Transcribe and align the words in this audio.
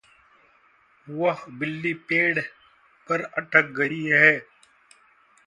वह 1.07 1.43
बिल्ली 1.49 1.93
पेढ 1.93 2.41
पर 3.09 3.21
अटक 3.21 3.71
गयी 3.77 4.03
है। 4.05 4.35